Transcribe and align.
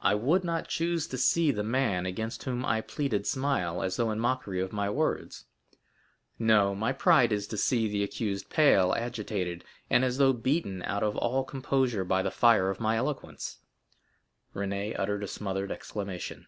I 0.00 0.14
would 0.14 0.44
not 0.44 0.68
choose 0.68 1.08
to 1.08 1.18
see 1.18 1.50
the 1.50 1.64
man 1.64 2.06
against 2.06 2.44
whom 2.44 2.64
I 2.64 2.80
pleaded 2.80 3.26
smile, 3.26 3.82
as 3.82 3.96
though 3.96 4.12
in 4.12 4.20
mockery 4.20 4.60
of 4.60 4.72
my 4.72 4.88
words. 4.88 5.46
No; 6.38 6.72
my 6.72 6.92
pride 6.92 7.32
is 7.32 7.48
to 7.48 7.56
see 7.56 7.88
the 7.88 8.04
accused 8.04 8.48
pale, 8.48 8.94
agitated, 8.96 9.64
and 9.90 10.04
as 10.04 10.18
though 10.18 10.32
beaten 10.32 10.84
out 10.84 11.02
of 11.02 11.16
all 11.16 11.42
composure 11.42 12.04
by 12.04 12.22
the 12.22 12.30
fire 12.30 12.70
of 12.70 12.78
my 12.78 12.96
eloquence." 12.96 13.58
Renée 14.54 14.96
uttered 14.96 15.24
a 15.24 15.26
smothered 15.26 15.72
exclamation. 15.72 16.46